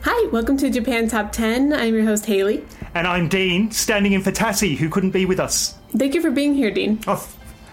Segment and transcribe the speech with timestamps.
[0.04, 1.74] Hi, welcome to Japan Top 10.
[1.74, 2.66] I'm your host, Haley.
[2.94, 5.76] And I'm Dean, standing in for Tassie, who couldn't be with us.
[5.98, 7.00] Thank you for being here, Dean.
[7.08, 7.28] Oh, th-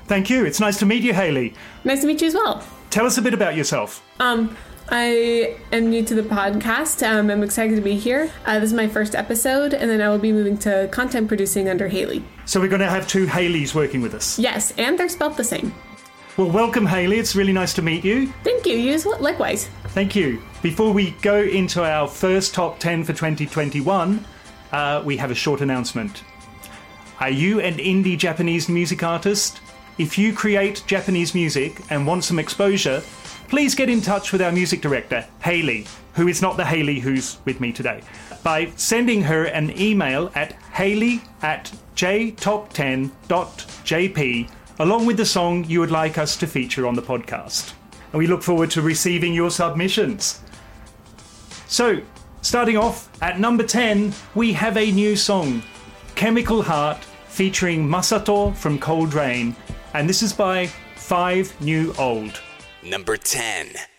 [0.07, 0.45] thank you.
[0.45, 1.55] It's nice to meet you, Haley.
[1.85, 2.63] Nice to meet you as well.
[2.91, 4.03] Tell us a bit about yourself.
[4.21, 4.57] Um,
[4.93, 7.07] I am new to the podcast.
[7.07, 8.29] Um, I'm excited to be here.
[8.45, 11.69] Uh, this is my first episode, and then I will be moving to content producing
[11.69, 12.25] under Haley.
[12.45, 14.37] So we're going to have two Haleys working with us.
[14.37, 15.73] Yes, and they're spelled the same.
[16.37, 17.21] Well, welcome, Haley.
[17.21, 18.33] It's really nice to meet you.
[18.43, 18.75] Thank you.
[18.75, 19.21] You as well.
[19.21, 19.69] Likewise.
[19.91, 20.43] Thank you.
[20.61, 24.25] Before we go into our first top 10 for 2021,
[24.73, 26.25] uh, we have a short announcement.
[27.21, 29.61] Are you an indie Japanese music artist?
[29.99, 33.03] If you create Japanese music and want some exposure,
[33.51, 35.85] please get in touch with our music director, Haley,
[36.15, 38.01] who is not the Haley who's with me today,
[38.45, 45.91] by sending her an email at haley at jtop10.jp along with the song you would
[45.91, 47.73] like us to feature on the podcast.
[48.13, 50.41] And we look forward to receiving your submissions.
[51.67, 52.01] So,
[52.43, 55.65] starting off at number 10, we have a new song,
[56.15, 59.57] Chemical Heart, featuring Masato from coldrain,
[59.93, 62.41] and this is by Five New Old.
[62.83, 63.90] Number 10.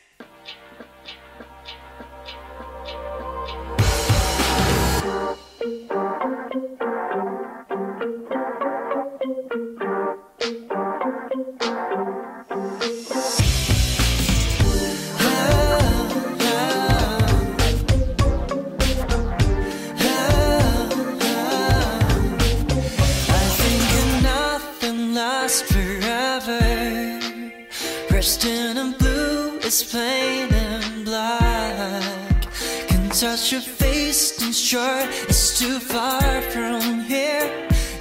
[28.22, 32.46] Resting in blue is plain and black.
[32.88, 36.22] Can touch your face and sure it's too far
[36.54, 37.50] from here.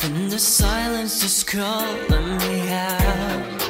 [0.02, 3.60] And the silence is calling me out.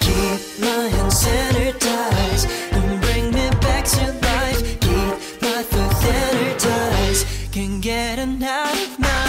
[0.00, 4.60] Keep my hands sanitized and bring me back to life.
[4.80, 7.26] Keep my thoughts energized.
[7.52, 9.23] Can't get out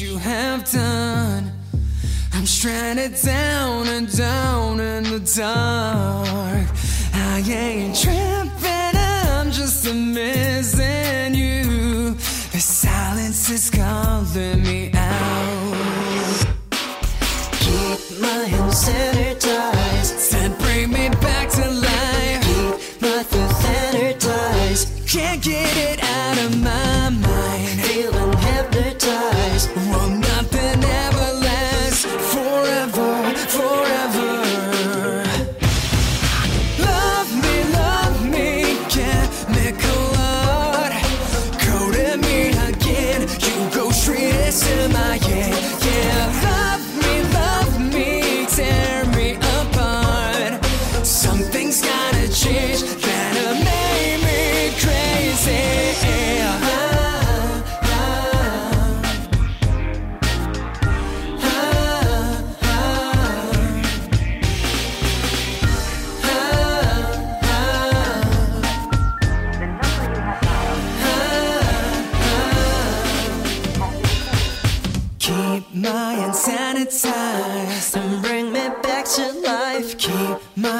[0.00, 1.52] you have done.
[2.32, 6.66] I'm stranded down and down in the dark.
[7.12, 12.14] I ain't tripping, I'm just missing you.
[12.14, 16.46] The silence is calling me out.
[17.60, 19.33] Keep my hands sanitized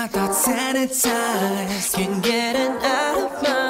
[0.09, 1.95] thoughts sanitized.
[1.95, 3.64] Can't get it out of my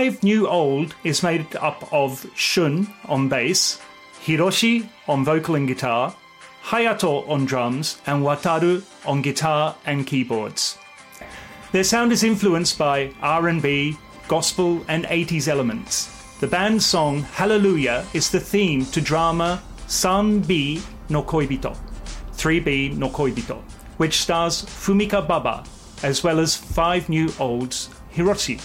[0.00, 3.78] Five New Old is made up of Shun on bass,
[4.24, 6.16] Hiroshi on vocal and guitar,
[6.64, 10.78] Hayato on drums, and Wataru on guitar and keyboards.
[11.72, 16.08] Their sound is influenced by R&B, gospel, and 80s elements.
[16.40, 20.80] The band's song Hallelujah is the theme to drama San-B
[21.10, 21.76] no Koibito,
[22.38, 23.60] 3B no Koibito,
[23.98, 25.62] which stars Fumika Baba,
[26.02, 28.62] as well as five new olds Hiroshi.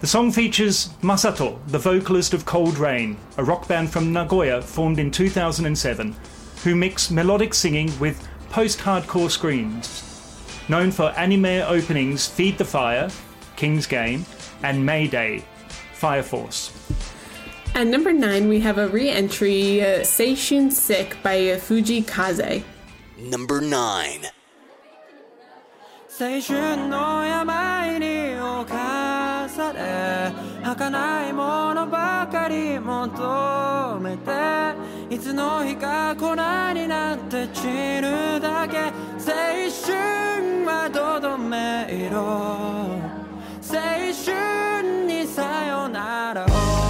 [0.00, 5.10] The song features Masato, the vocalist of coldrain, a rock band from Nagoya formed in
[5.10, 6.14] 2007,
[6.62, 10.02] who mix melodic singing with post hardcore screams.
[10.68, 13.08] Known for anime openings Feed the Fire,
[13.56, 14.26] King's Game,
[14.62, 15.42] and Mayday,
[15.94, 16.72] Fire Force.
[17.74, 22.62] At number 9, we have a re entry uh, Seishun Sick by uh, Fujii Kaze.
[23.18, 24.26] Number nine.
[29.56, 30.30] され
[30.62, 34.30] 儚いものばかり求めて
[35.08, 36.34] いつの日か粉
[36.74, 38.92] になって散るだけ。
[39.16, 39.32] 青
[39.70, 42.20] 春はどどめ色。
[42.20, 43.78] 青
[44.12, 46.44] 春にさよなら。
[46.44, 46.85] を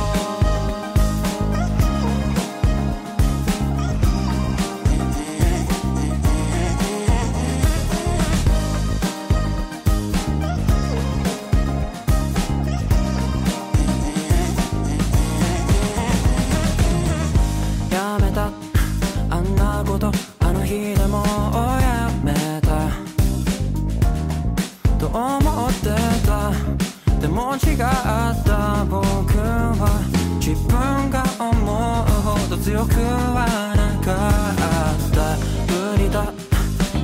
[25.17, 25.97] 思って
[26.27, 26.53] た
[27.19, 27.79] でも違っ
[28.45, 29.03] た僕
[29.39, 29.89] は
[30.39, 34.13] 自分が思うほど強くはなか
[34.93, 35.39] った
[35.73, 36.31] 無理だ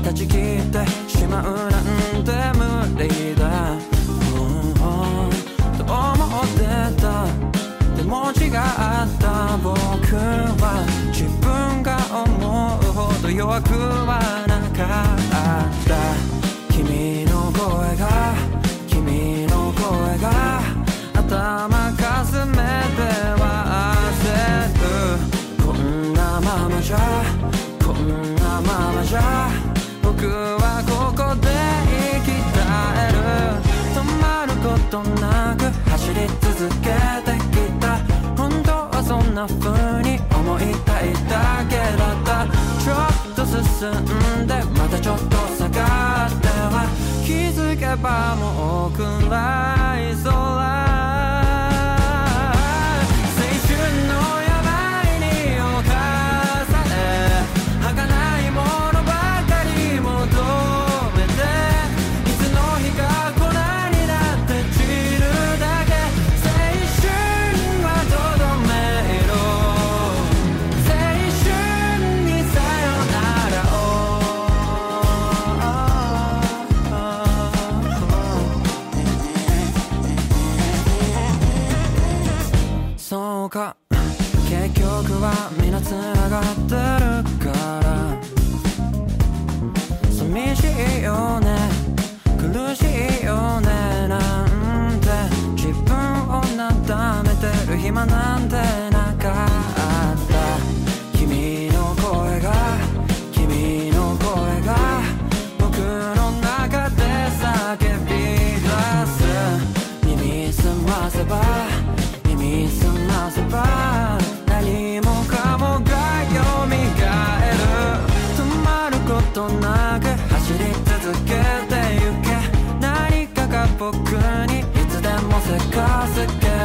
[0.05, 2.63] 断ち切ってしまうなんて無
[3.03, 4.75] 理だうん
[5.79, 6.69] と思って
[7.01, 7.25] た
[7.97, 8.53] でも違っ
[9.19, 9.73] た僕
[10.61, 15.32] は自分が思うほど弱くはなかった。
[43.83, 46.87] 進んでまたちょっと下がっては。
[47.27, 50.92] 気づけばもう暗い空。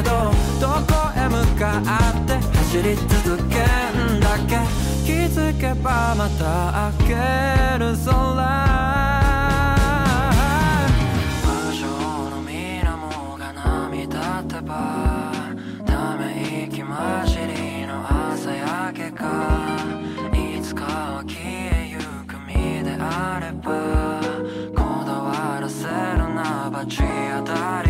[0.04, 0.12] ど
[0.86, 1.82] こへ向かっ
[2.25, 4.58] て走り続けんだっけ？
[5.06, 8.13] 気づけばまた開ける空。
[11.44, 11.82] 魔女
[12.30, 14.12] のミラが波立
[14.44, 14.72] てば
[15.86, 16.22] ため
[16.68, 16.89] 息交
[17.25, 19.22] じりの朝焼けか。
[20.34, 23.66] いつかは消えゆく身であれば
[24.75, 25.89] こだわらせる
[26.36, 26.98] なば血
[27.46, 27.87] 当たり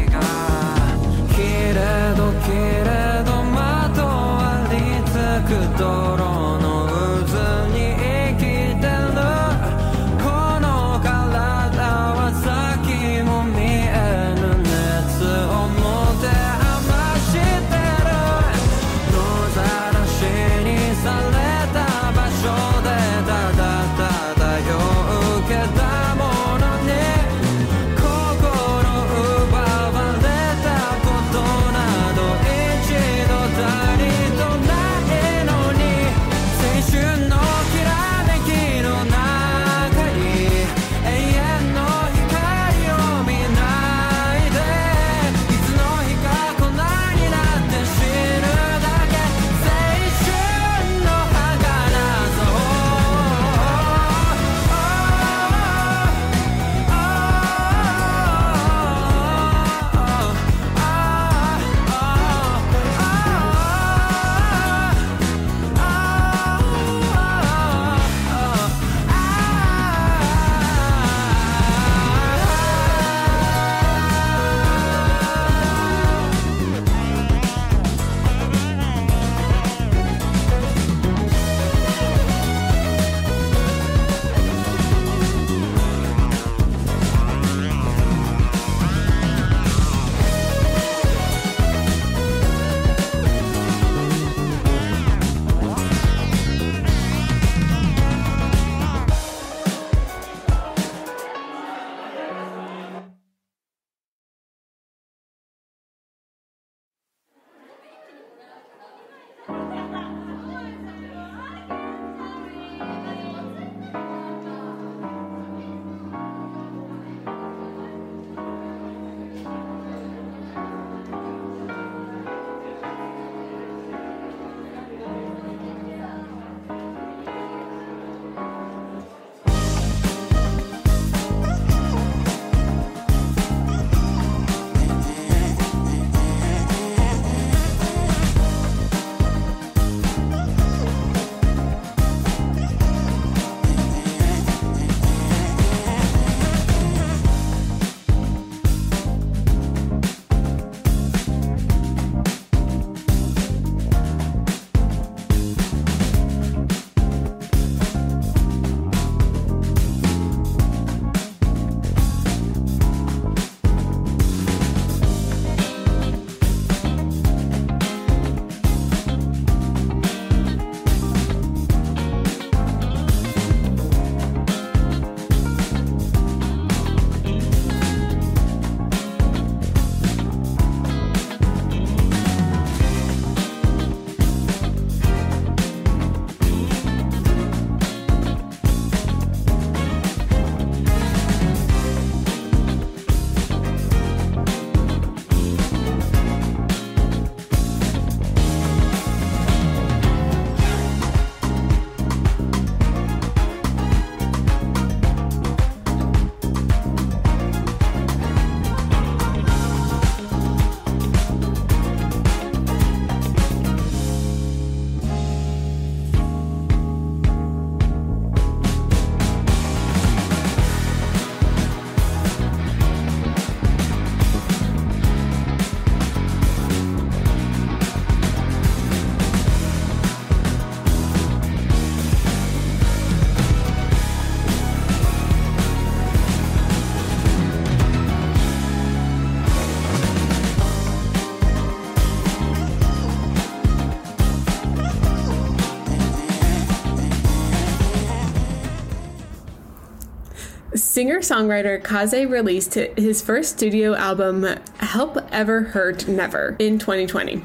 [250.97, 254.47] Singer songwriter Kaze released his first studio album,
[254.79, 257.43] Help Ever Hurt Never, in 2020.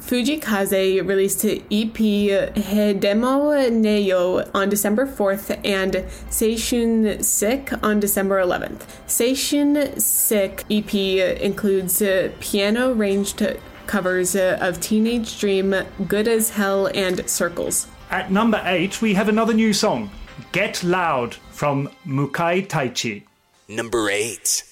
[0.00, 8.80] Fujii Kaze released EP Hedemo Neyo on December 4th and Seishun Sick on December 11th.
[9.06, 10.92] Seishun Sick EP
[11.40, 13.40] includes uh, piano arranged
[13.86, 15.76] covers of Teenage Dream,
[16.08, 17.86] Good as Hell, and Circles.
[18.10, 20.10] At number 8, we have another new song
[20.52, 23.22] Get Loud from Mukai Taichi.
[23.68, 24.64] Number 8.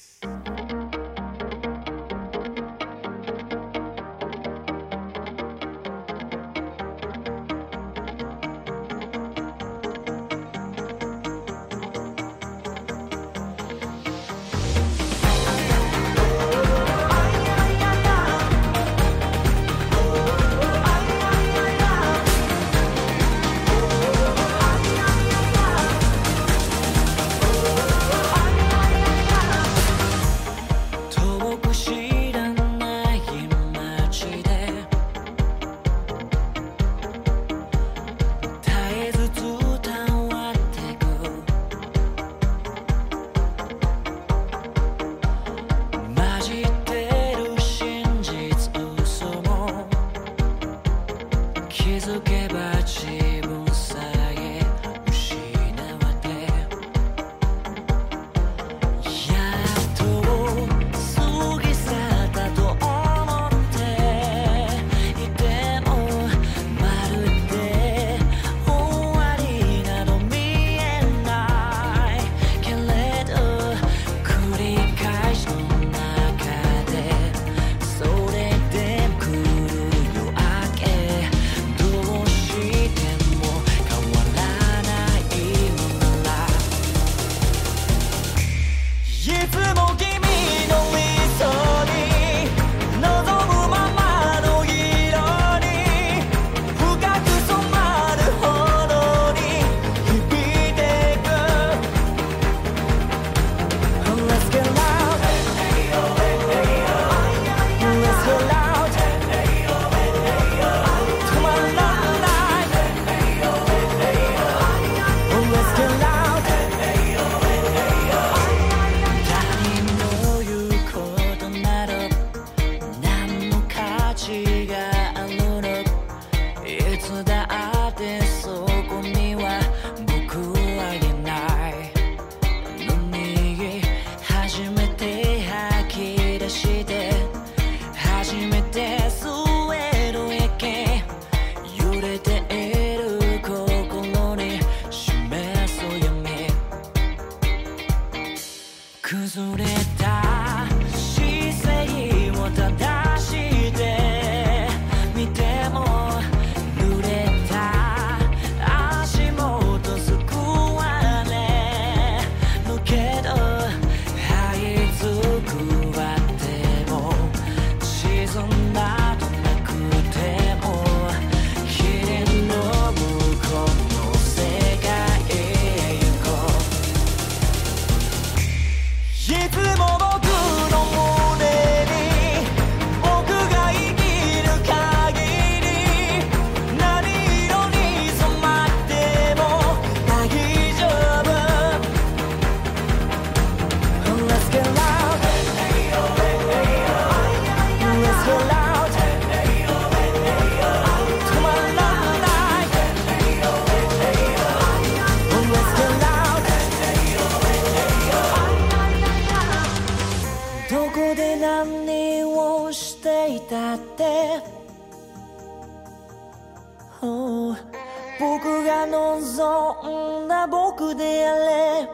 [218.90, 221.88] 望んだ僕であれ。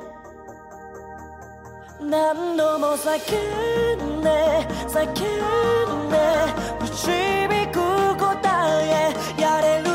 [2.00, 3.16] 何度も叫
[3.96, 4.28] んで
[4.88, 6.16] 叫んで
[6.82, 8.32] 導く答
[8.82, 9.93] えやれる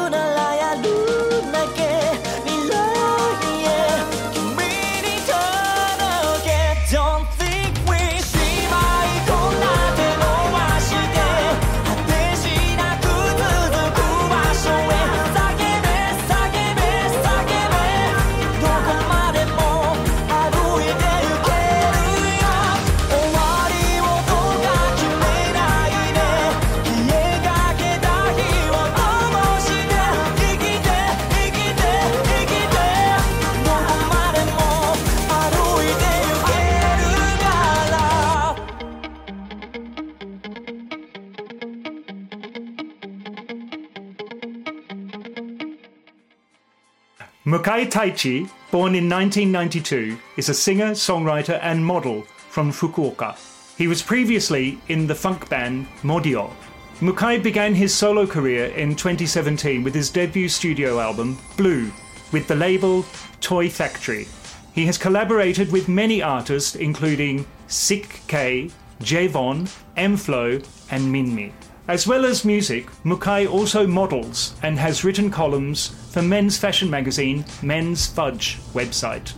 [47.50, 53.36] Mukai Taichi, born in 1992, is a singer, songwriter, and model from Fukuoka.
[53.76, 56.54] He was previously in the funk band Modio.
[57.00, 61.92] Mukai began his solo career in 2017 with his debut studio album, Blue,
[62.32, 63.04] with the label
[63.42, 64.28] Toy Factory.
[64.76, 71.52] He has collaborated with many artists, including Sick K, Javon, m-flo, and Minmi.
[71.90, 77.44] As well as music, Mukai also models and has written columns for men's fashion magazine
[77.64, 79.34] Men's Fudge website.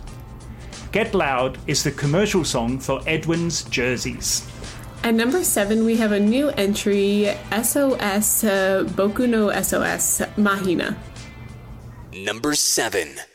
[0.92, 4.46] Get Loud is the commercial song for Edwin's jerseys.
[5.02, 10.98] At number seven, we have a new entry SOS uh, Boku no SOS Mahina.
[12.12, 13.31] Number seven.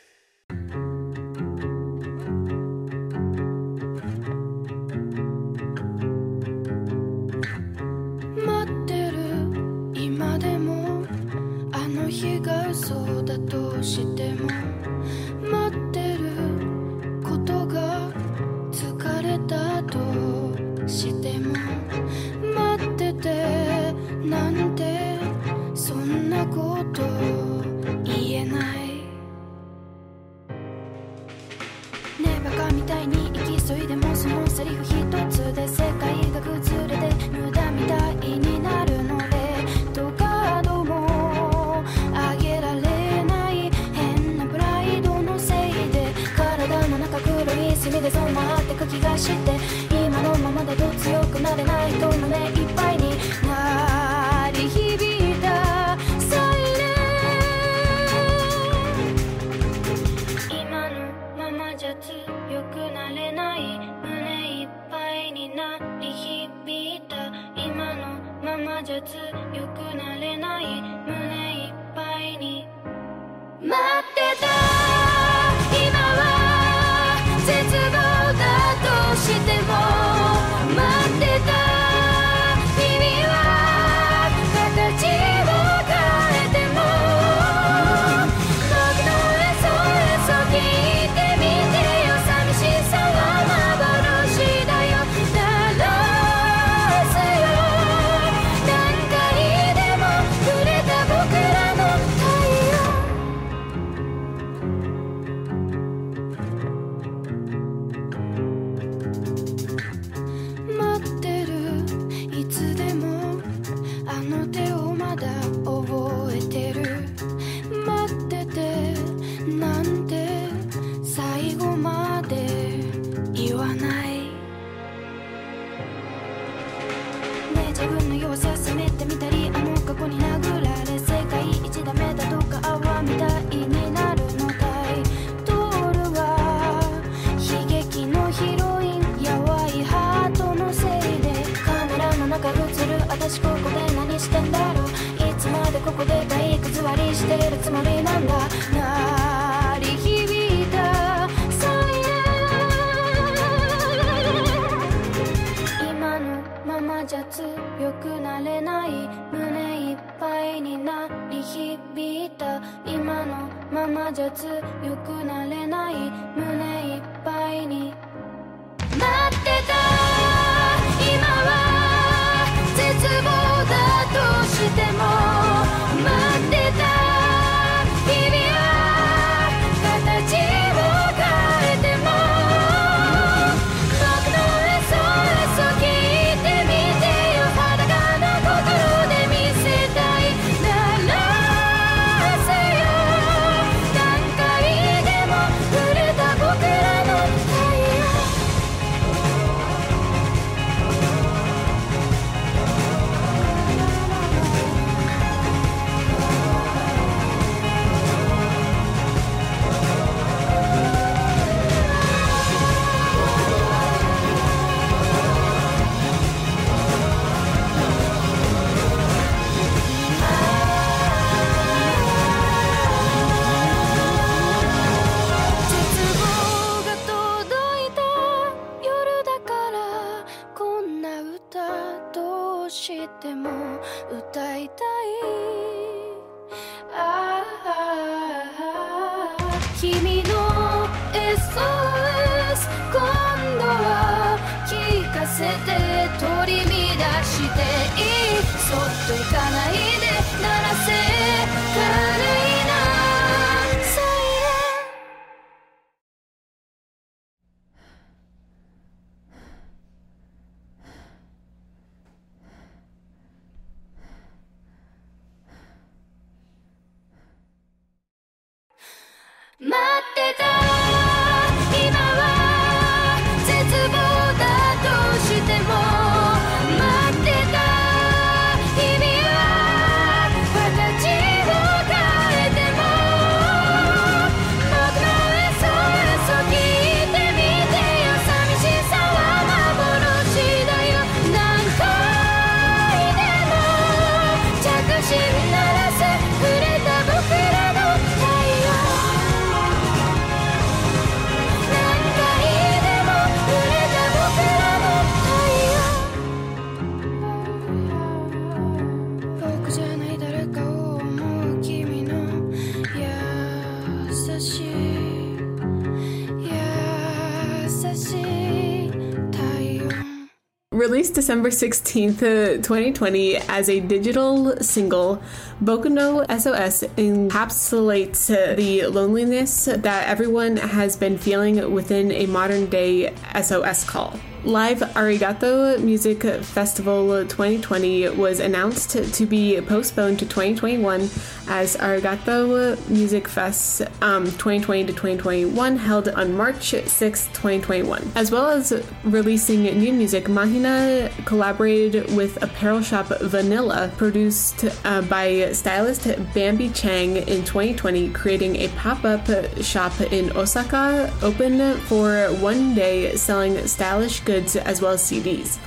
[321.28, 325.20] December 16th, uh, 2020, as a digital single,
[325.62, 333.12] Boku no SOS encapsulates the loneliness that everyone has been feeling within a modern day
[333.34, 334.18] SOS call.
[334.48, 341.02] Live Arigato Music Festival 2020 was announced to be postponed to 2021
[341.48, 348.12] as Arigato Music Fest um, 2020 to 2021 held on March 6, 2021.
[348.14, 348.72] As well as
[349.04, 357.16] releasing new music, Mahina collaborated with apparel shop Vanilla, produced uh, by stylist Bambi Chang
[357.16, 359.26] in 2020, creating a pop up
[359.62, 365.58] shop in Osaka, open for one day, selling stylish goods as well as CDs.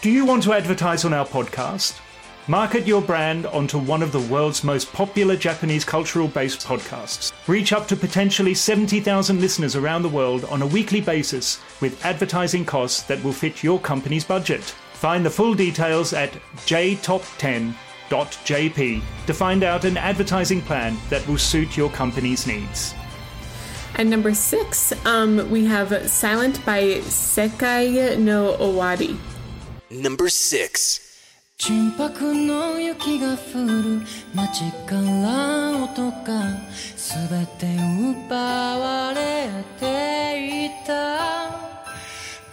[0.00, 2.00] Do you want to advertise on our podcast?
[2.48, 7.32] Market your brand onto one of the world's most popular Japanese cultural based podcasts.
[7.46, 12.64] Reach up to potentially 70,000 listeners around the world on a weekly basis with advertising
[12.64, 14.62] costs that will fit your company's budget.
[14.94, 16.32] Find the full details at
[16.66, 17.72] jtop10.jp
[19.26, 22.92] to find out an advertising plan that will suit your company's needs.
[23.95, 29.17] And number six, um, we have Silent by Sekai no Owari.
[29.89, 31.07] Number 6.
[31.59, 34.01] 純白の雪が降る
[34.35, 36.43] 街から音が
[36.95, 37.75] 全て
[38.27, 41.49] 奪われていた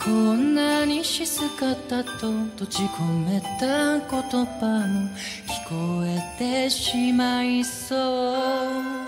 [0.03, 5.09] こんなに静かだと閉じ込めた言葉も
[5.69, 7.95] 聞こえてしまいそ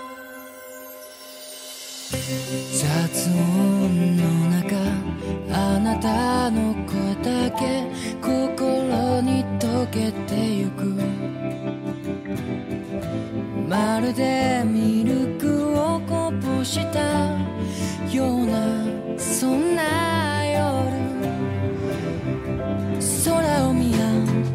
[2.12, 4.76] 雑音の中
[5.50, 7.86] あなたの声だけ
[8.20, 10.94] 心に溶けてゆく。
[13.66, 17.00] まるでミルクをこぼした
[18.14, 18.84] ような
[19.18, 20.62] そんな夜。
[23.24, 23.98] 空を見上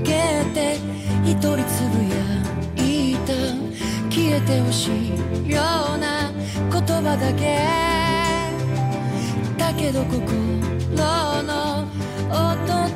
[0.03, 0.77] げて
[1.25, 2.56] 一人つぶやいた
[4.17, 4.91] 消えてほしい
[5.47, 5.62] よ
[5.95, 7.62] うな言葉だけ。
[9.56, 10.23] だけど心
[11.43, 11.86] の
[12.32, 12.36] 音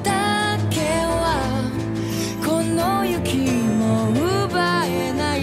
[0.02, 0.80] だけ
[1.22, 1.70] は
[2.44, 5.40] この雪も奪えない。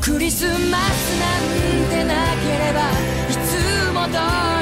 [0.00, 2.88] クリスマスなんてなければ
[3.28, 3.60] いつ
[3.92, 4.16] も通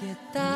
[0.00, 0.49] get that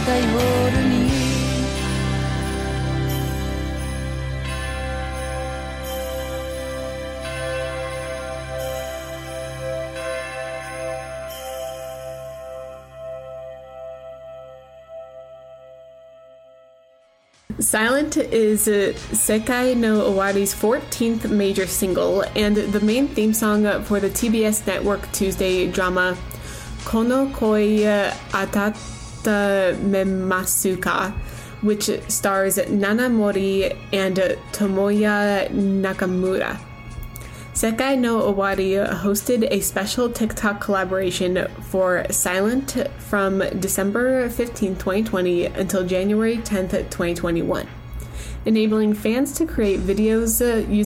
[0.06, 1.06] た夜に
[17.58, 23.98] Silent is uh, Sekai no Owari's 14th major single and the main theme song for
[23.98, 26.16] the TBS Network Tuesday drama
[26.84, 28.14] Kono Koi uh,
[29.21, 31.13] Atata Memasuka,
[31.61, 36.59] which stars Nana Mori and uh, Tomoya Nakamura.
[37.53, 45.85] Sekai no Owari hosted a special TikTok collaboration for Silent from December 15, 2020 until
[45.85, 47.67] January 10, 2021,
[48.45, 50.85] enabling fans to create videos uh, using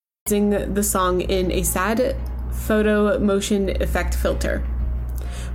[0.31, 2.15] The song in a sad
[2.51, 4.63] photo motion effect filter.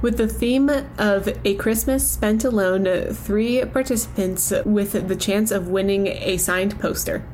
[0.02, 6.08] With the theme of A Christmas Spent Alone, three participants with the chance of winning
[6.08, 7.24] a signed poster.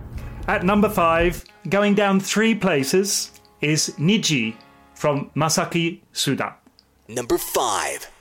[0.46, 4.54] At number five, going down three places, is Niji
[4.94, 6.54] from Masaki Suda.
[7.08, 8.11] Number 5.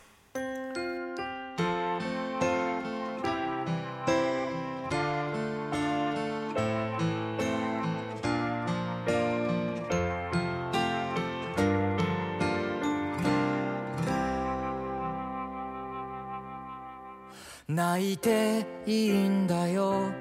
[17.75, 20.11] 泣いていいんだよ。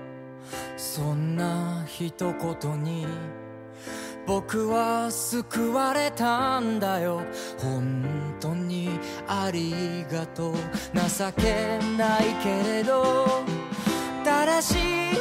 [0.76, 3.06] そんな一言に。
[4.24, 7.22] 僕は救われたんだよ。
[7.58, 8.90] 本当に
[9.26, 10.54] ありがとう。
[10.94, 13.26] 情けないけれど。
[14.24, 14.74] だらし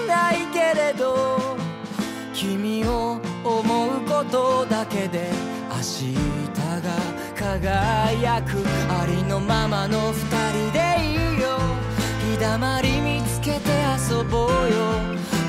[0.07, 1.39] ないけれど。
[2.33, 5.31] 君を思うことだけで。
[5.71, 6.13] 明日
[6.83, 6.93] が
[7.35, 8.63] 輝く。
[8.87, 11.18] ありのままの二人でいい。
[12.39, 13.59] だまり見つけて
[14.09, 14.49] 遊ぼうよ。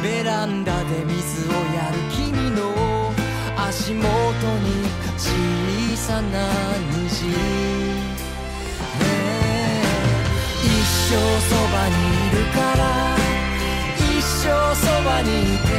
[0.03, 3.13] ベランダで水をやる君の
[3.57, 4.11] 足元に
[5.17, 5.31] 小
[5.97, 6.51] さな
[6.91, 7.29] 虹。
[7.29, 7.35] ね
[8.99, 9.83] え。
[10.65, 10.69] 一
[11.09, 11.15] 生
[11.49, 11.95] そばに
[12.27, 12.83] いるから
[13.97, 15.71] 一生そばにいて。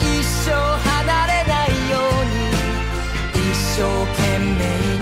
[0.00, 2.38] 一生離れないように。
[3.50, 3.82] 一生
[4.14, 4.97] 懸命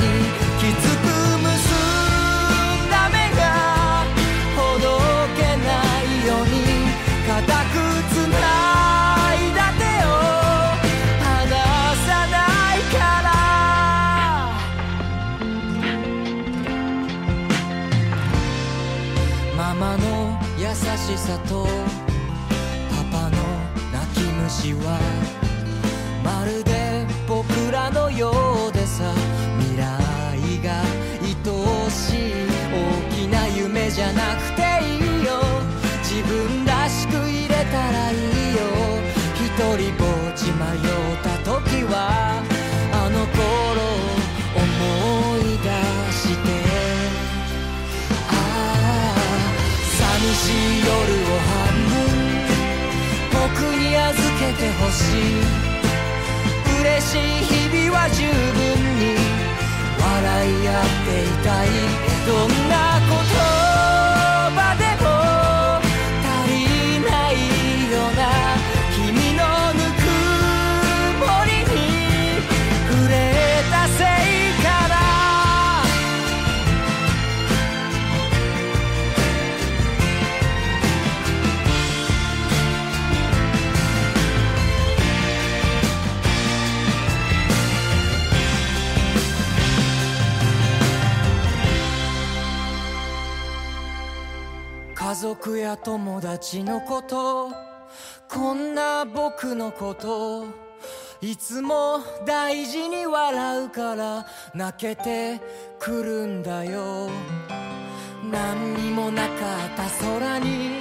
[19.67, 21.67] ママの優しさと
[22.89, 23.37] パパの
[23.93, 25.26] 泣き虫は
[54.57, 55.25] てほしい。
[56.81, 58.33] 嬉しい日々は十分
[58.99, 59.17] に
[60.01, 60.05] 笑
[60.49, 61.67] い合っていたい。
[62.27, 62.96] どんな
[95.55, 97.51] や友達のこと
[98.29, 100.47] こんな僕のこと
[101.21, 105.41] いつも大事に笑うから泣けて
[105.79, 107.11] くるんだよ。
[108.31, 109.37] 何にもなかっ
[109.77, 110.81] た空に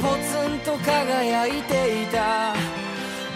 [0.00, 2.54] ポツンと輝いていた。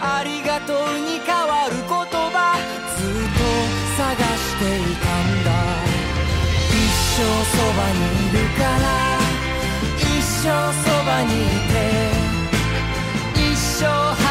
[0.01, 2.57] ありがとうに変わる言葉
[2.97, 3.39] ずっと
[3.97, 5.49] 探していたんだ。
[6.69, 6.73] 一
[7.15, 9.08] 生そばにいるから
[10.41, 11.81] 生そばにいて
[13.51, 14.28] 一生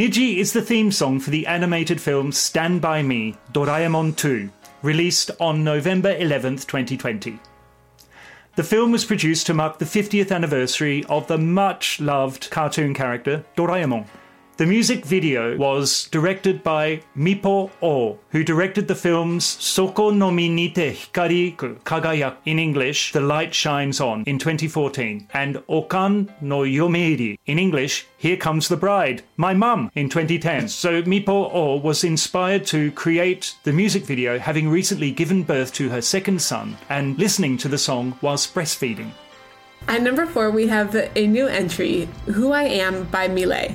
[0.00, 4.48] Niji is the theme song for the animated film Stand By Me, Doraemon 2,
[4.80, 7.38] released on November 11, 2020.
[8.56, 13.44] The film was produced to mark the 50th anniversary of the much loved cartoon character
[13.58, 14.06] Doraemon.
[14.60, 20.50] The music video was directed by Mipo O, who directed the films Soko no mi
[20.50, 26.28] ni te hikari ku kagayaku in English, The Light Shines On in 2014, and Okan
[26.42, 30.68] no Yomeiri in English, Here Comes the Bride, My Mum in 2010.
[30.68, 35.88] So Mipo O was inspired to create the music video having recently given birth to
[35.88, 39.12] her second son and listening to the song whilst breastfeeding.
[39.88, 43.74] At number four, we have a new entry, Who I Am by milet.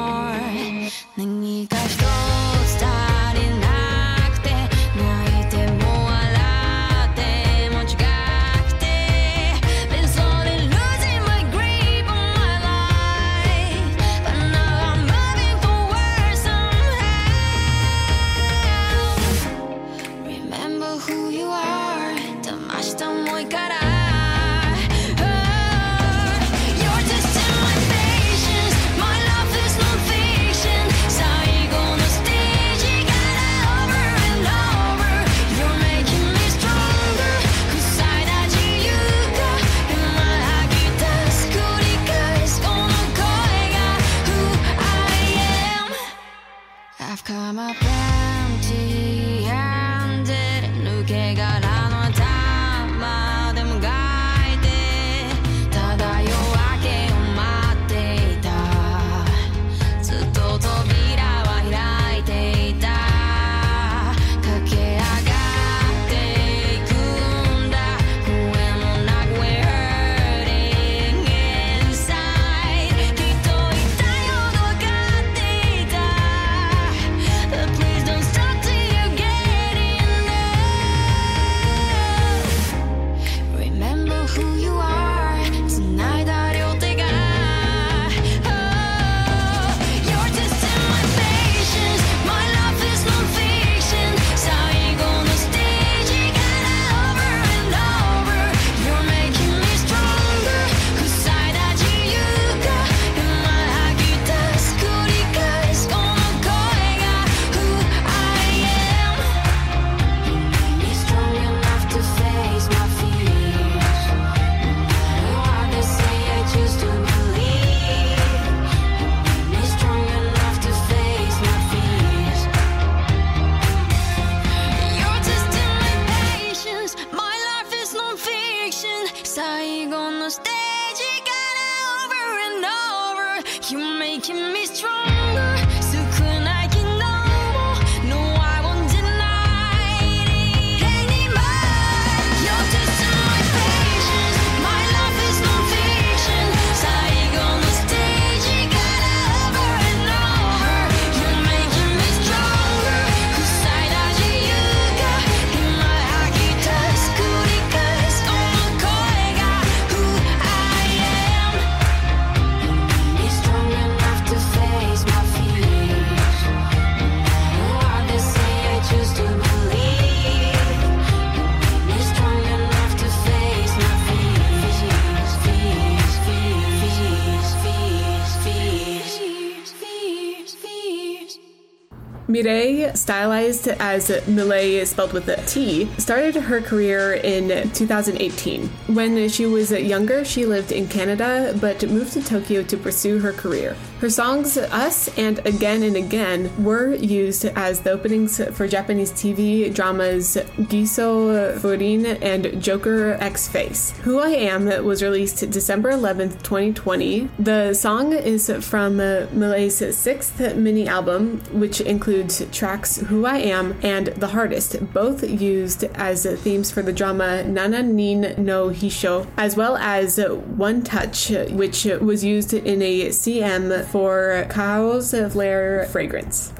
[183.01, 188.67] stylized as milet spelled with a T, started her career in 2018.
[188.87, 193.33] When she was younger, she lived in Canada but moved to Tokyo to pursue her
[193.33, 193.75] career.
[194.01, 199.73] Her songs Us and Again and Again were used as the openings for Japanese TV
[199.73, 200.37] dramas
[200.69, 203.91] Giso Furin and Joker X Face.
[204.03, 207.29] Who I Am was released December 11th, 2020.
[207.39, 214.07] The song is from milet's sixth mini album, which includes tracks Who I Am and
[214.07, 219.77] The Hardest, both used as themes for the drama Nana Nin no Hisho, as well
[219.77, 226.53] as One Touch, which was used in a CM for Kao's Flare fragrance.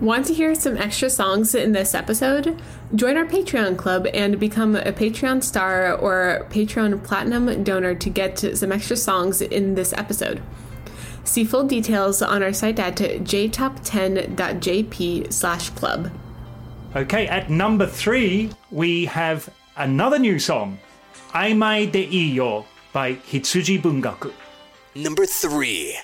[0.00, 2.60] Want to hear some extra songs in this episode?
[2.92, 8.38] Join our Patreon club and become a Patreon star or Patreon platinum donor to get
[8.58, 10.42] some extra songs in this episode.
[11.24, 16.10] See full details on our site at jtop10.jp slash club.
[16.94, 20.78] Okay, at number three, we have another new song,
[21.32, 24.30] Aimai de Iyo by Hitsuji Bungaku.
[24.94, 25.96] Number 3.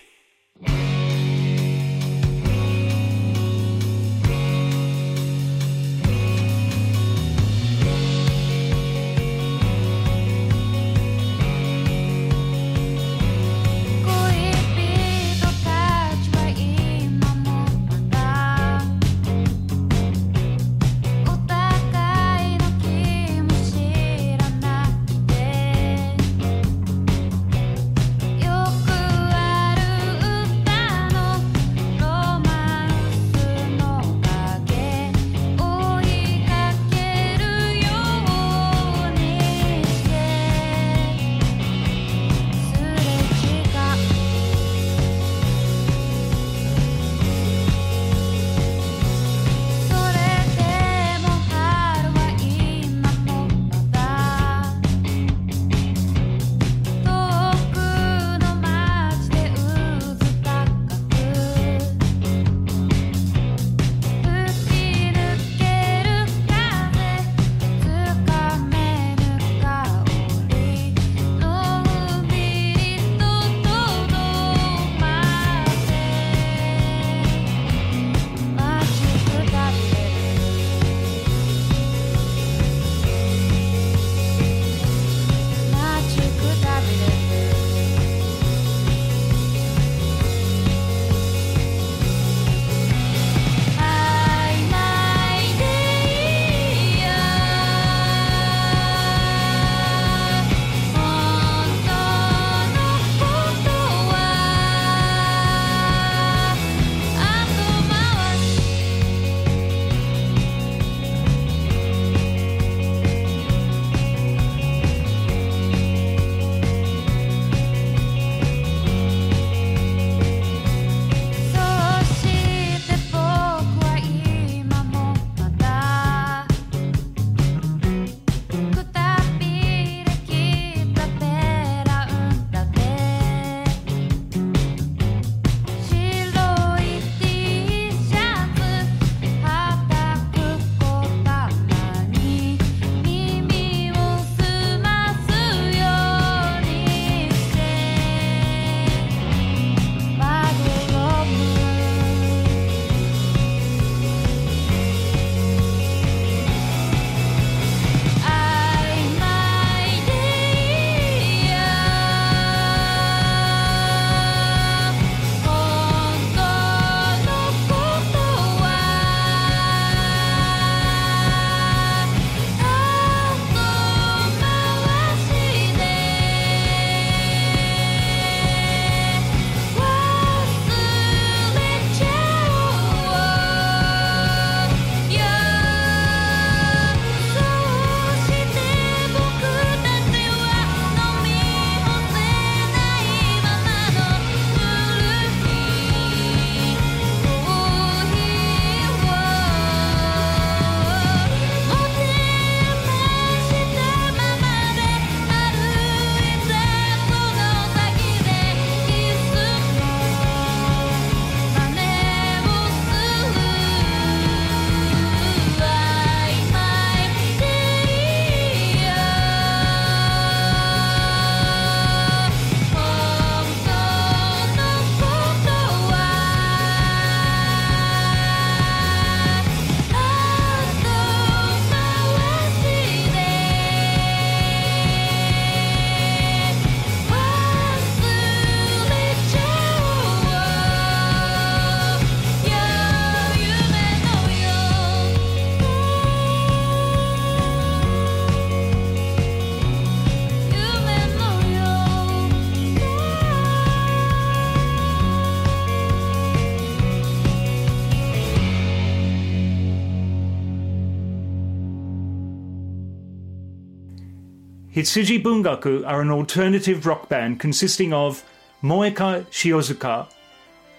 [264.78, 268.22] Hitsuji Bungaku are an alternative rock band consisting of
[268.62, 270.06] Moeka Shiozuka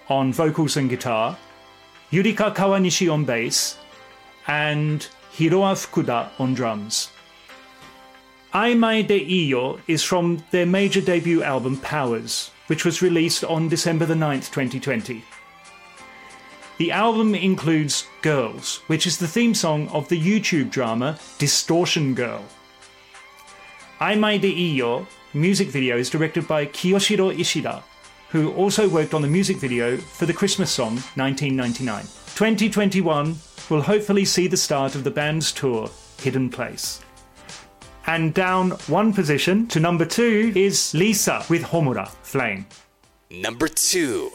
[0.08, 1.36] on vocals and guitar,
[2.10, 3.76] Yurika Kawanishi on bass,
[4.46, 7.10] and Hiroa Fukuda on drums.
[8.54, 14.06] Aimai de Iyo is from their major debut album Powers, which was released on December
[14.06, 15.22] the 9th, 2020.
[16.78, 22.42] The album includes Girls, which is the theme song of the YouTube drama Distortion Girl.
[24.00, 27.82] Aimai de Iyo music video is directed by Kiyoshiro Ishida,
[28.30, 32.04] who also worked on the music video for the Christmas song 1999.
[32.34, 33.36] 2021
[33.68, 35.90] will hopefully see the start of the band's tour,
[36.22, 37.00] Hidden Place.
[38.06, 42.64] And down one position to number two is Lisa with Homura, Flame.
[43.30, 44.30] Number two.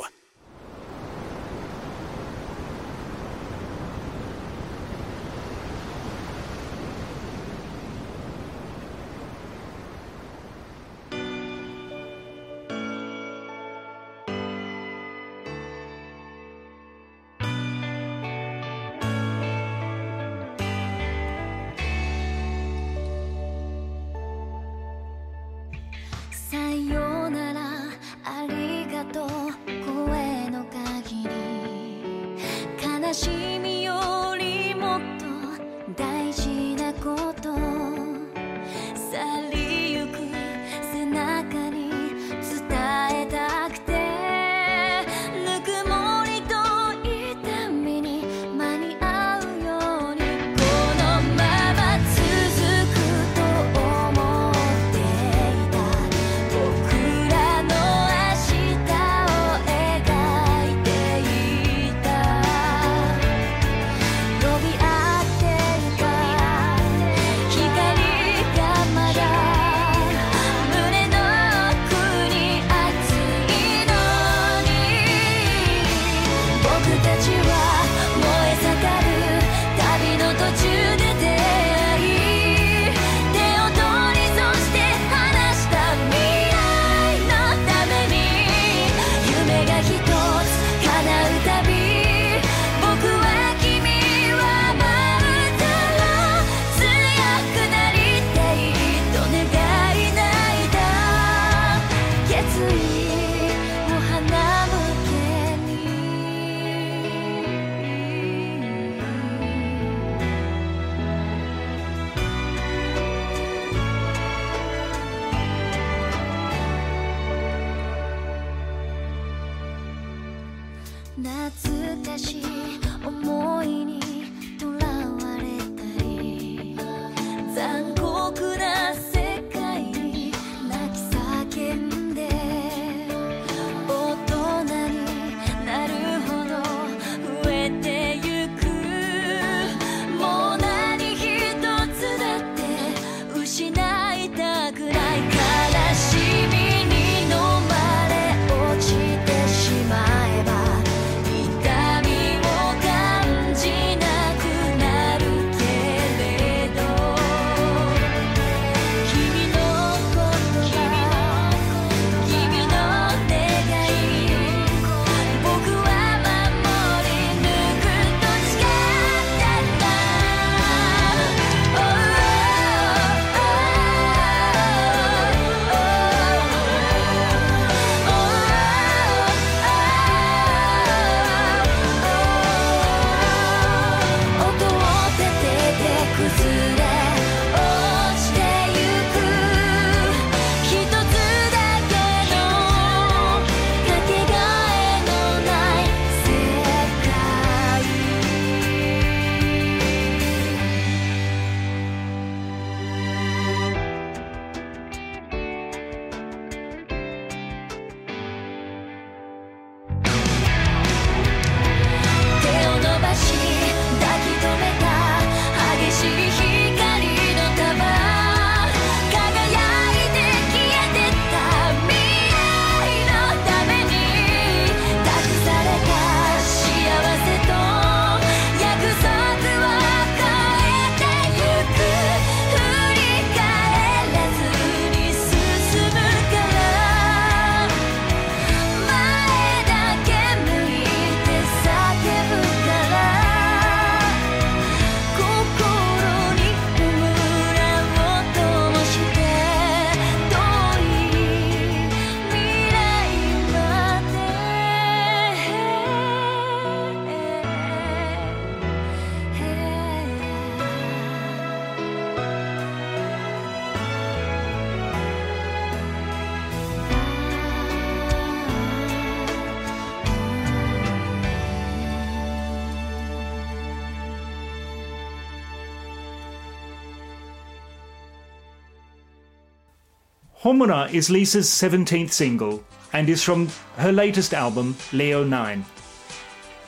[280.55, 285.65] Homura is Lisa's 17th single and is from her latest album, Leo 9.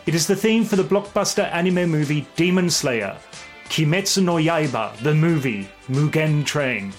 [0.05, 3.15] It is the theme for the blockbuster anime movie Demon Slayer,
[3.69, 6.91] Kimetsu no Yaiba, the movie, Mugen Train.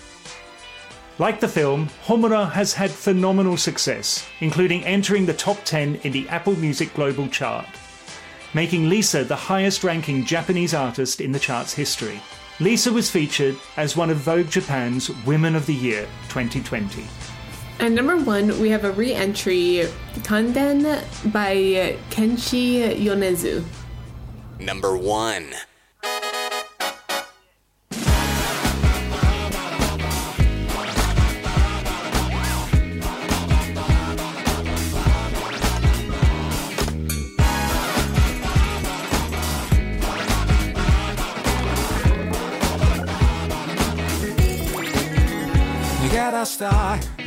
[1.18, 6.26] Like the film, Homura has had phenomenal success, including entering the top 10 in the
[6.30, 7.66] Apple Music Global chart,
[8.54, 12.18] making Lisa the highest ranking Japanese artist in the chart's history.
[12.60, 17.04] Lisa was featured as one of Vogue Japan's Women of the Year 2020.
[17.78, 19.86] And number one, we have a re entry,
[20.24, 20.82] Kanden
[21.32, 23.64] by Kenshi Yonezu.
[24.58, 25.54] Number one.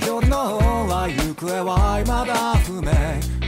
[0.06, 2.92] 夜の方は行方は未だ不明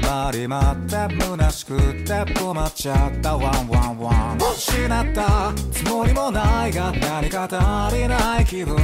[0.01, 4.37] 回り回って虚しくって困っちゃったワンワンワン。
[4.37, 8.77] 失ったつもりもないが何か足りない気分。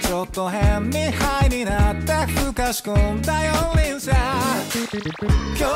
[0.00, 4.12] ちょっと変にハイになってふかし込んだよ輪車
[5.56, 5.70] 兄弟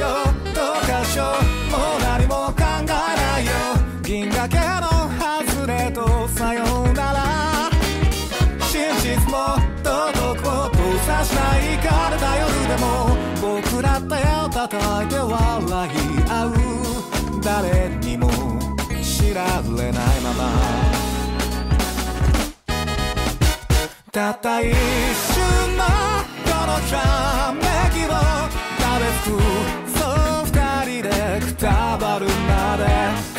[0.00, 0.06] よ
[0.54, 1.24] どうかしよ。
[1.24, 3.52] うもう何も考えないよ。
[4.02, 7.70] 銀河系の外れとさようなら。
[8.60, 9.61] 真実も
[11.22, 12.84] 通さしないからだ夜でも
[13.40, 14.06] 僕ら手
[14.44, 15.90] を叩いて笑い
[16.28, 16.52] 合う
[17.42, 18.28] 誰にも
[19.02, 20.42] 知られないまま。
[24.10, 24.76] たった一瞬
[25.76, 25.84] の
[26.44, 27.60] このひらめ
[27.90, 28.08] きを
[28.78, 29.34] 食べつく。
[29.98, 30.50] そう二
[31.00, 31.10] 人で
[31.40, 32.82] くたばるまで。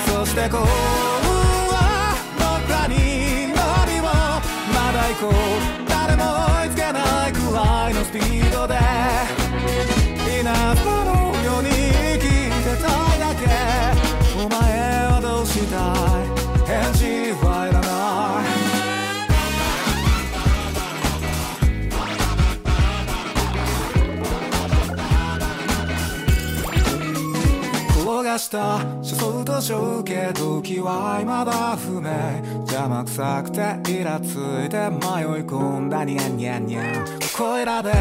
[0.07, 2.93] そして幸運は僕らに
[3.47, 3.55] 乗
[3.91, 5.33] りをまだ行こ
[5.69, 5.72] う。
[8.13, 9.42] speed of that.
[28.33, 32.09] 転がした車窓と小け時は未だ不明。
[32.65, 36.03] 邪魔くさくてイラついて迷い込んだ。
[36.03, 37.19] ニャンニャンニャン。
[37.35, 37.91] ここいらで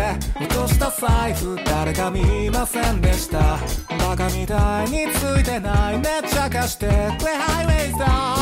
[0.40, 3.58] 落とした財布誰か見ませんでした。
[3.98, 6.90] バカみたいについてないめっちゃ貸してく
[7.26, 7.34] れ。
[7.34, 8.36] ハイウェイさ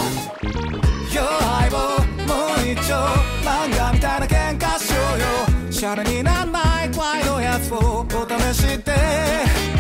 [1.13, 1.79] 弱い棒
[2.27, 2.95] もう一丁。
[3.43, 5.73] 漫画みたいな喧嘩しようよ。
[5.73, 6.91] シャレになんない。
[6.91, 9.80] 怖いのやつをお試しで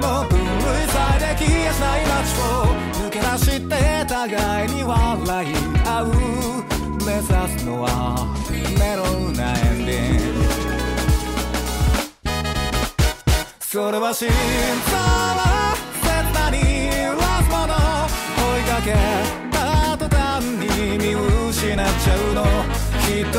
[0.00, 0.46] の分類
[0.88, 2.44] されで消えない街を
[2.94, 3.72] 抜け出して
[4.06, 5.54] 互いに笑い
[5.86, 6.08] 合う
[7.04, 7.24] 目指
[7.58, 7.86] すのは
[8.78, 10.44] メロウなエンディング
[13.60, 16.56] それは真相は切なに
[17.18, 17.74] ラスもの
[18.36, 18.88] 追いかけ
[19.50, 19.56] た
[19.98, 21.14] 途端に見
[21.50, 22.42] 失っちゃうの
[23.06, 23.32] きっ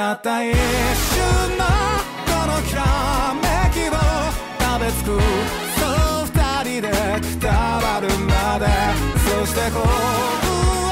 [0.00, 0.56] たった一瞬
[1.58, 1.64] の
[2.24, 2.80] このひら
[3.34, 3.92] めきを
[4.58, 5.08] 食べつく
[5.76, 5.84] そ
[6.24, 6.32] う二
[6.80, 6.88] 人で
[7.20, 7.46] くた
[7.82, 8.64] ばるまで
[9.28, 9.84] そして幸運
[10.88, 10.90] は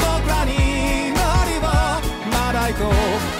[0.00, 0.50] 僕らに
[1.12, 1.20] 乗
[1.50, 1.68] りを
[2.32, 2.96] まだ行こう。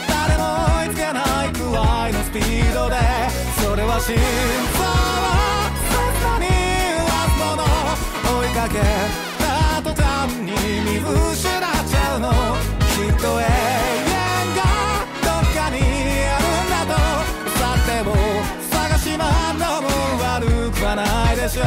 [0.07, 0.44] 誰も
[0.84, 1.80] 追いつけないくら
[2.11, 2.96] いのスピードで
[3.62, 6.44] それは真相は切なに
[7.09, 7.64] ラスもの。
[8.42, 8.76] 追いかけ
[9.38, 10.53] た途端に
[10.84, 10.98] 見
[11.32, 11.59] 失う
[21.39, 21.65] でしょう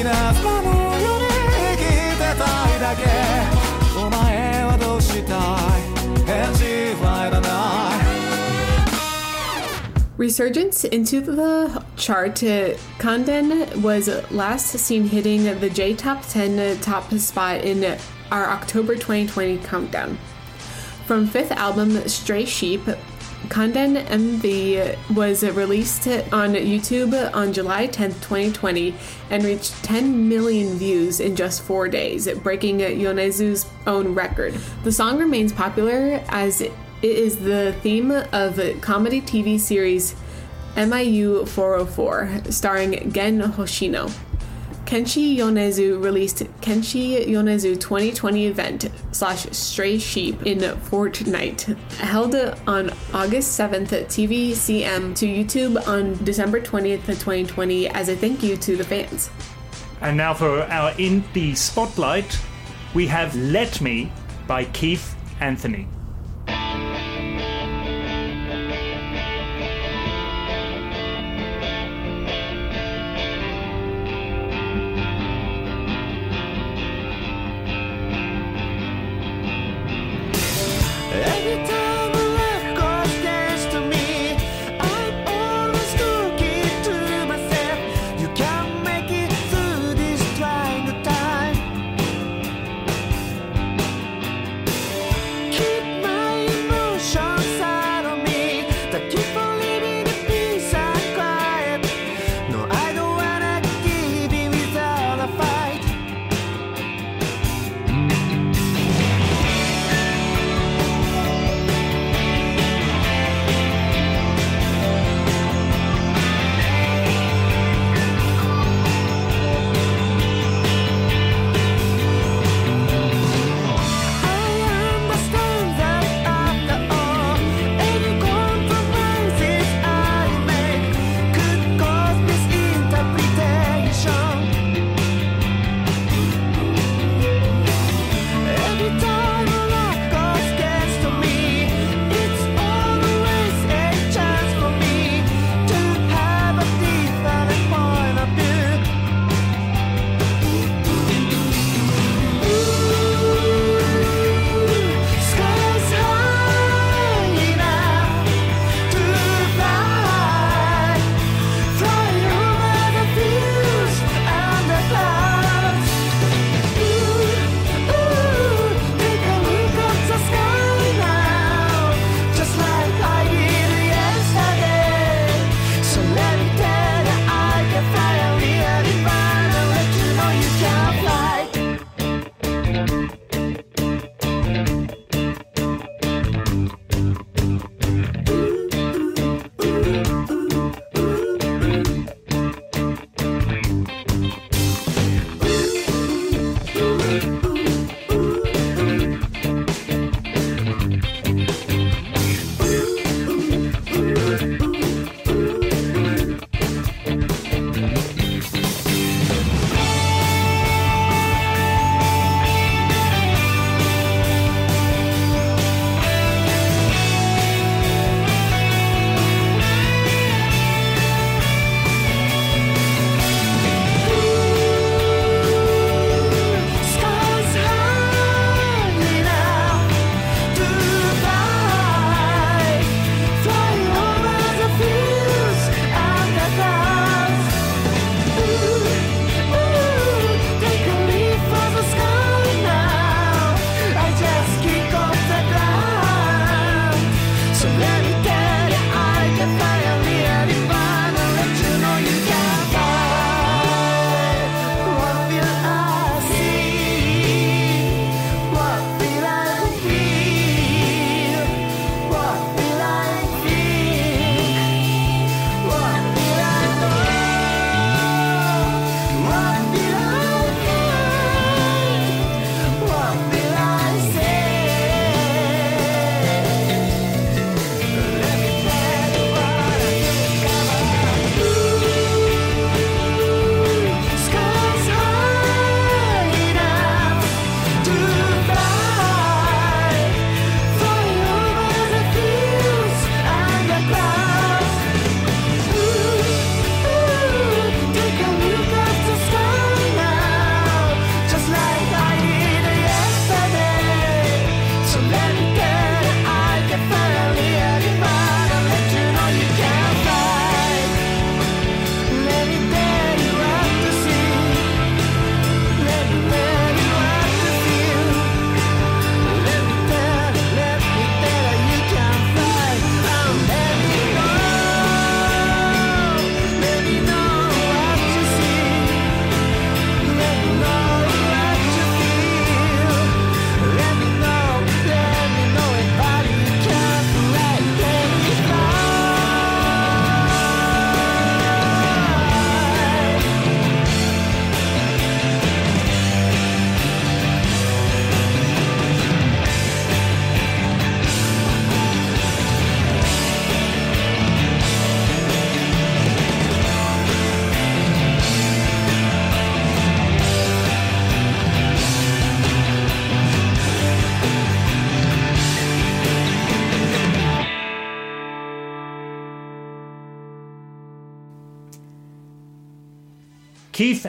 [0.00, 1.82] 稲妻のように生き
[2.16, 2.44] てた
[2.76, 3.02] いだけ
[3.98, 6.64] お前はどうしたい返事
[7.02, 7.50] はいらない
[10.18, 17.10] Resurgence into the chart, uh, Kanden was last seen hitting the J Top 10 top
[17.14, 17.98] spot in
[18.30, 20.18] our October 2020 countdown.
[21.06, 22.82] From fifth album Stray Sheep,
[23.47, 28.95] Kanden MV was released on YouTube on July 10th, 2020,
[29.29, 34.53] and reached 10 million views in just four days, breaking Yonezu's own record.
[34.83, 36.71] The song remains popular as it
[37.01, 40.15] is the theme of comedy TV series
[40.75, 44.11] MIU 404, starring Gen Hoshino.
[44.85, 52.35] Kenshi Yonezu released Kenshi Yonezu 2020 event slash Stray Sheep in Fortnite, held
[52.67, 58.55] on August 7th at TVCM to YouTube on December 20th, 2020, as a thank you
[58.57, 59.31] to the fans.
[60.01, 62.39] And now for our in the spotlight,
[62.93, 64.11] we have Let Me
[64.45, 65.87] by Keith Anthony.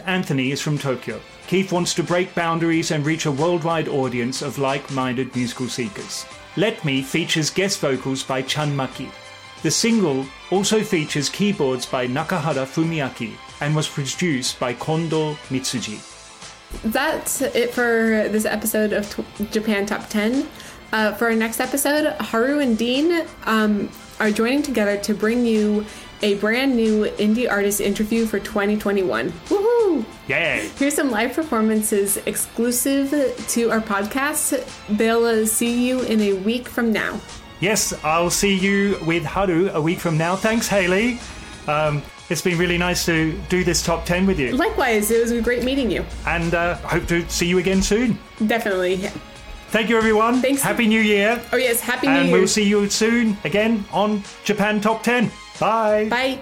[0.06, 1.20] Anthony is from Tokyo.
[1.46, 6.24] Keith wants to break boundaries and reach a worldwide audience of like minded musical seekers.
[6.56, 9.08] Let Me features guest vocals by Chan Maki.
[9.62, 16.00] The single also features keyboards by Nakahara Fumiaki and was produced by Kondo Mitsuji.
[16.82, 20.48] That's it for this episode of Japan Top 10.
[20.92, 23.88] Uh, for our next episode, Haru and Dean um,
[24.20, 25.84] are joining together to bring you
[26.22, 29.30] a brand new indie artist interview for 2021.
[29.30, 29.55] Woohoo!
[30.28, 30.56] Yeah!
[30.76, 33.10] Here's some live performances exclusive
[33.48, 34.64] to our podcast.
[34.96, 37.20] They'll uh, see you in a week from now.
[37.60, 40.36] Yes, I'll see you with Haru a week from now.
[40.36, 41.18] Thanks, Haley.
[41.66, 44.52] Um, it's been really nice to do this top 10 with you.
[44.56, 46.04] Likewise, it was great meeting you.
[46.26, 48.18] And uh, hope to see you again soon.
[48.46, 48.96] Definitely.
[49.68, 50.40] Thank you, everyone.
[50.42, 50.62] Thanks.
[50.62, 51.40] Happy New Year.
[51.52, 52.38] Oh, yes, Happy New and Year.
[52.38, 55.30] we'll see you soon again on Japan Top 10.
[55.60, 56.08] Bye.
[56.08, 56.40] Bye.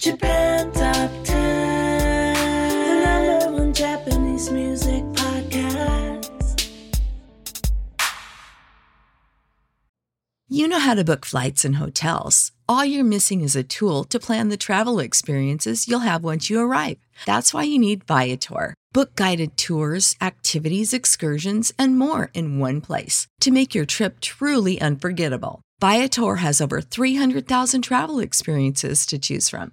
[0.00, 6.70] Japan Top 10, the number one Japanese music podcast.
[10.48, 12.50] You know how to book flights and hotels.
[12.66, 16.58] All you're missing is a tool to plan the travel experiences you'll have once you
[16.60, 16.96] arrive.
[17.26, 18.72] That's why you need Viator.
[18.94, 24.80] Book guided tours, activities, excursions, and more in one place to make your trip truly
[24.80, 25.60] unforgettable.
[25.78, 29.72] Viator has over 300,000 travel experiences to choose from.